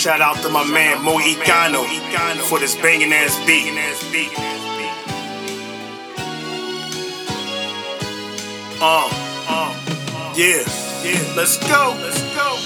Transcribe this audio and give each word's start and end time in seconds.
Shout 0.00 0.22
out 0.22 0.36
to 0.36 0.48
my 0.48 0.64
man 0.64 1.04
Moicano 1.04 1.84
for 2.48 2.58
this 2.58 2.74
banging 2.74 3.12
ass 3.12 3.36
beat. 3.44 3.66
Uh, 8.80 9.10
uh, 9.46 10.32
yeah, 10.34 10.64
yeah, 11.04 11.20
let's 11.36 11.58
go, 11.68 11.94
let's 12.00 12.22
go. 12.34 12.56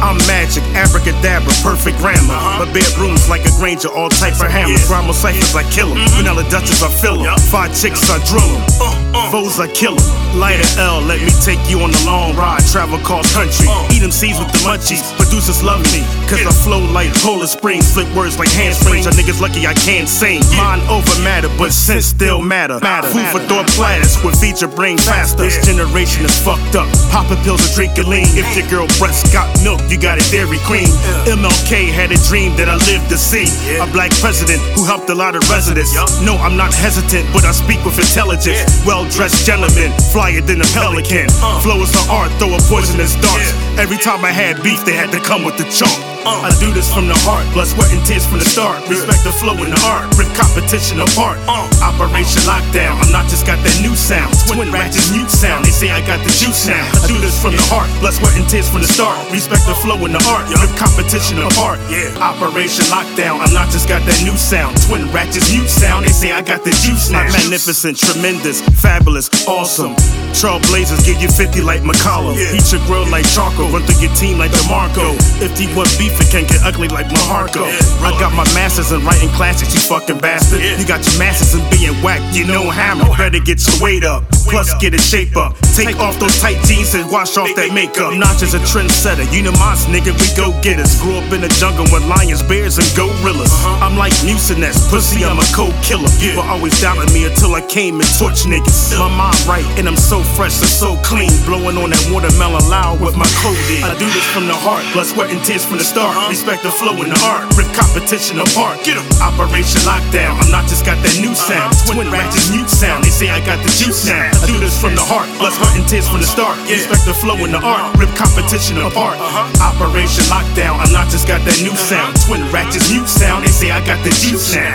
I'm 0.00 0.16
magic, 0.26 0.62
abracadabra, 0.72 1.52
perfect 1.62 1.98
grammar. 1.98 2.32
Uh-huh. 2.32 2.64
My 2.64 2.72
bedroom's 2.72 3.28
like 3.28 3.44
a 3.44 3.50
Granger, 3.58 3.88
all 3.88 4.08
type 4.08 4.40
of 4.40 4.50
hammers. 4.50 4.88
Yeah. 4.88 4.96
Rhyme 4.96 5.12
ciphers, 5.12 5.54
I 5.54 5.70
kill 5.70 5.92
'em. 5.92 6.08
Vanilla 6.16 6.48
Dutchess, 6.48 6.82
I 6.82 6.88
fill 6.88 7.18
'em. 7.18 7.24
Yup. 7.24 7.38
Five 7.52 7.78
chicks, 7.78 8.08
I 8.08 8.16
drill 8.24 8.48
'em. 8.48 8.64
Uh. 8.80 8.97
Uh. 9.14 9.30
Foes, 9.30 9.58
I 9.60 9.68
kill 9.68 9.96
'em. 9.96 10.38
Light 10.38 10.60
a 10.60 10.80
L, 10.80 11.00
let 11.00 11.20
me 11.22 11.32
take 11.42 11.58
you 11.70 11.80
on 11.80 11.90
the 11.90 12.02
long 12.04 12.36
ride. 12.36 12.60
Travel 12.70 12.98
cross 12.98 13.32
country. 13.32 13.66
Eat 13.90 13.98
Eat 13.98 14.04
'em 14.04 14.12
seeds 14.12 14.38
with 14.38 14.52
the 14.52 14.58
munchies. 14.58 15.02
Producers 15.16 15.62
love 15.62 15.80
me, 15.92 16.04
cause 16.28 16.40
I 16.46 16.52
flow 16.52 16.78
like 16.78 17.12
Poland 17.22 17.48
Springs. 17.48 17.90
Flip 17.92 18.06
words 18.14 18.38
like 18.38 18.50
handsprings. 18.52 19.06
Y'all 19.06 19.14
niggas 19.14 19.40
lucky 19.40 19.66
I 19.66 19.74
can't 19.74 20.08
sing. 20.08 20.40
Mind 20.56 20.82
over 20.88 21.18
matter, 21.20 21.48
but 21.58 21.72
sense 21.72 22.06
still 22.06 22.40
matter. 22.40 22.78
Food 23.12 23.26
for 23.32 23.40
thought 23.48 23.66
platters 23.74 24.16
with 24.22 24.38
feature 24.40 24.68
brain 24.68 24.98
faster. 24.98 25.42
This 25.42 25.58
generation 25.66 26.24
is 26.24 26.36
fucked 26.38 26.76
up. 26.76 26.86
Popping 27.10 27.38
pills 27.44 27.64
and 27.66 27.74
drinking 27.74 28.08
lean. 28.08 28.28
If 28.36 28.46
your 28.56 28.66
girl 28.68 28.86
breast 28.98 29.32
got 29.32 29.48
milk, 29.62 29.80
you 29.88 29.96
got 29.96 30.18
a 30.18 30.24
Dairy 30.30 30.60
Queen. 30.66 30.88
MLK 31.26 31.90
had 31.90 32.12
a 32.12 32.18
dream 32.28 32.54
that 32.56 32.68
I 32.68 32.76
lived 32.90 33.08
to 33.08 33.18
see. 33.18 33.48
A 33.80 33.86
black 33.86 34.12
president 34.20 34.60
who 34.76 34.84
helped 34.84 35.10
a 35.10 35.14
lot 35.14 35.34
of 35.34 35.42
residents. 35.50 35.92
No, 36.22 36.36
I'm 36.36 36.56
not 36.56 36.72
hesitant, 36.72 37.26
but 37.32 37.44
I 37.44 37.52
speak 37.52 37.84
with 37.84 37.98
intelligence. 37.98 38.60
Well 38.86 38.97
dressed 39.06 39.46
gentleman, 39.46 39.92
flyer 40.10 40.40
than 40.40 40.60
a 40.60 40.68
pelican. 40.74 41.28
Uh. 41.38 41.60
Flow 41.62 41.78
is 41.82 41.92
the 41.92 42.02
art, 42.10 42.32
throw 42.40 42.50
a 42.54 42.60
poisonous 42.66 43.14
dart. 43.22 43.38
Yeah. 43.38 43.82
Every 43.84 43.98
time 43.98 44.24
I 44.24 44.32
had 44.32 44.62
beef, 44.62 44.84
they 44.84 44.94
had 44.94 45.12
to 45.12 45.20
come 45.20 45.44
with 45.44 45.56
the 45.58 45.66
chalk. 45.70 45.92
Uh. 46.26 46.48
I 46.48 46.50
do 46.58 46.72
this 46.74 46.90
from 46.92 47.06
the 47.06 47.16
heart, 47.22 47.46
blood, 47.54 47.68
sweat, 47.68 47.92
and 47.94 48.02
tears 48.04 48.26
from 48.26 48.38
the 48.42 48.48
start. 48.48 48.82
Respect 48.88 49.22
the 49.22 49.32
flow 49.38 49.54
and 49.54 49.70
the 49.70 49.80
art, 49.86 50.10
rip 50.18 50.28
competition 50.34 50.98
apart. 51.00 51.38
Uh. 51.46 51.68
Operation 51.84 52.42
Lockdown, 52.48 52.98
I'm 52.98 53.12
not 53.12 53.30
just 53.30 53.46
got 53.46 53.60
that 53.62 53.76
new 53.84 53.94
sound. 53.94 54.34
Twin 54.50 54.72
ratchets, 54.72 55.12
mute 55.14 55.30
sound. 55.30 55.64
They 55.64 55.74
say 55.74 55.90
I 55.94 56.02
got 56.06 56.18
the 56.24 56.32
juice 56.34 56.66
now. 56.66 56.82
I 56.96 57.06
do 57.06 57.16
this 57.22 57.38
from 57.38 57.54
the 57.54 57.64
heart, 57.70 57.88
blood, 58.00 58.16
sweat, 58.18 58.34
and 58.34 58.48
tears 58.48 58.68
from 58.68 58.82
the 58.82 58.90
start. 58.90 59.14
Respect 59.30 59.62
the 59.68 59.76
flow 59.78 60.00
and 60.02 60.14
the 60.16 60.22
art, 60.26 60.48
rip 60.50 60.72
competition 60.74 61.38
apart. 61.38 61.78
Yeah. 61.86 62.10
Operation 62.18 62.84
Lockdown, 62.90 63.38
I'm 63.38 63.54
not 63.54 63.70
just 63.70 63.86
got 63.86 64.02
that 64.04 64.18
new 64.26 64.36
sound. 64.36 64.74
Twin 64.88 65.06
ratchets, 65.14 65.52
mute 65.54 65.70
sound. 65.70 66.04
They 66.04 66.12
say 66.12 66.32
I 66.32 66.42
got 66.42 66.64
the 66.64 66.74
juice 66.82 67.10
now. 67.10 67.24
Magnificent, 67.30 67.96
tremendous, 67.96 68.60
fabulous, 68.88 69.28
awesome. 69.46 69.92
Trailblazers 70.32 71.04
give 71.04 71.20
you 71.20 71.28
50 71.28 71.60
like 71.60 71.82
McCollum. 71.82 72.36
Yeah. 72.40 72.56
Eat 72.56 72.72
your 72.72 72.80
grill 72.88 73.04
like 73.10 73.28
charcoal. 73.28 73.68
Run 73.68 73.82
through 73.84 74.00
your 74.00 74.14
team 74.16 74.38
like 74.38 74.50
DeMarco. 74.52 75.12
If 75.44 75.60
you 75.60 75.68
want 75.76 75.92
beef, 76.00 76.16
it 76.16 76.28
can't 76.32 76.48
get 76.48 76.64
ugly 76.64 76.88
like 76.88 77.06
Maharko. 77.08 77.68
Yeah, 77.68 78.06
I 78.06 78.16
got 78.16 78.32
my 78.32 78.48
masters 78.56 78.92
in 78.92 79.04
writing 79.04 79.28
classics, 79.36 79.74
you 79.74 79.80
fucking 79.80 80.18
bastard. 80.18 80.60
Yeah. 80.60 80.78
You 80.80 80.86
got 80.86 81.04
your 81.04 81.18
masters 81.18 81.52
in 81.52 81.64
being 81.68 81.96
whack, 82.00 82.22
you 82.32 82.46
know 82.46 82.70
hammer. 82.70 83.04
Better 83.16 83.40
get 83.40 83.60
your 83.66 83.76
weight 83.82 84.04
up, 84.04 84.24
plus 84.48 84.72
get 84.80 84.94
a 84.94 85.00
shape 85.00 85.36
up. 85.36 85.58
Take 85.74 85.98
off 85.98 86.18
those 86.18 86.38
tight 86.40 86.62
jeans 86.64 86.94
and 86.94 87.10
wash 87.10 87.36
off 87.36 87.50
that 87.56 87.74
makeup. 87.74 88.14
Notch 88.14 88.40
is 88.40 88.54
a 88.54 88.62
trendsetter, 88.62 89.26
you 89.34 89.42
know 89.42 89.52
mines, 89.58 89.84
nigga, 89.90 90.14
we 90.14 90.28
go 90.38 90.54
getters. 90.62 91.00
Grew 91.02 91.18
up 91.18 91.28
in 91.32 91.40
the 91.40 91.52
jungle 91.60 91.84
with 91.92 92.06
lions, 92.06 92.42
bears, 92.42 92.78
and 92.78 92.88
gorillas. 92.94 93.52
I'm 93.82 93.98
like 93.98 94.14
Muciness, 94.24 94.88
pussy, 94.88 95.24
I'm 95.24 95.38
a 95.38 95.48
cold 95.50 95.74
killer. 95.82 96.10
People 96.22 96.46
always 96.46 96.78
doubted 96.80 97.12
me 97.12 97.26
until 97.26 97.54
I 97.58 97.62
came 97.66 97.98
and 97.98 98.08
torch 98.18 98.46
niggas. 98.46 98.77
My 98.98 99.10
mind 99.10 99.38
right, 99.46 99.66
and 99.78 99.86
I'm 99.86 99.96
so 99.96 100.22
fresh 100.34 100.58
and 100.58 100.70
so 100.70 100.96
clean. 101.02 101.30
Blowing 101.46 101.76
on 101.78 101.90
that 101.90 102.04
watermelon 102.10 102.62
loud 102.68 103.00
with 103.00 103.16
my 103.16 103.28
codeine. 103.42 103.84
I 103.84 103.94
do 103.98 104.06
this 104.10 104.26
from 104.34 104.46
the 104.46 104.54
heart, 104.54 104.82
blood, 104.92 105.06
sweat, 105.06 105.30
and 105.30 105.42
tears 105.44 105.64
from 105.64 105.78
the 105.78 105.86
start. 105.86 106.14
Respect 106.30 106.62
the 106.62 106.70
flow 106.70 106.94
and 106.98 107.10
the 107.10 107.18
art, 107.26 107.46
rip 107.58 107.68
competition 107.74 108.38
apart. 108.38 108.82
Get 108.84 108.96
'em. 108.98 109.06
Operation 109.22 109.82
Lockdown, 109.82 110.38
I'm 110.40 110.50
not 110.50 110.66
just 110.70 110.84
got 110.84 110.98
that 111.02 111.16
new 111.18 111.34
sound. 111.34 111.74
Twin 111.86 112.10
ratchets, 112.10 112.50
mute 112.50 112.70
sound. 112.70 113.04
They 113.04 113.10
say 113.10 113.28
I 113.30 113.40
got 113.40 113.62
the 113.62 113.70
juice 113.70 114.04
now. 114.06 114.30
I 114.42 114.46
do 114.46 114.58
this 114.58 114.76
from 114.78 114.94
the 114.94 115.02
heart, 115.02 115.26
blood, 115.38 115.54
sweat, 115.54 115.74
and 115.74 115.86
tears 115.88 116.08
from 116.08 116.20
the 116.20 116.30
start. 116.30 116.58
Respect 116.68 117.04
the 117.06 117.14
flow 117.14 117.36
and 117.44 117.54
the 117.54 117.62
art, 117.62 117.96
rip 117.98 118.10
competition 118.14 118.78
apart. 118.78 119.18
Operation 119.60 120.24
Lockdown, 120.30 120.78
I'm 120.82 120.92
not 120.92 121.08
just 121.10 121.26
got 121.26 121.44
that 121.44 121.58
new 121.62 121.76
sound. 121.76 122.18
Twin 122.26 122.42
ratchets, 122.50 122.90
mute 122.90 123.08
sound. 123.08 123.44
They 123.44 123.52
say 123.52 123.70
I 123.70 123.80
got 123.86 124.02
the. 124.04 124.10
Juice 124.18 124.52
now. 124.54 124.74